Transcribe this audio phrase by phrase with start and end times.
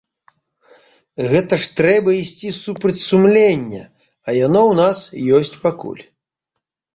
[1.33, 3.83] Гэта ж трэба ісці супраць сумлення,
[4.27, 4.99] а яно ў нас
[5.43, 6.03] ёсць пакуль.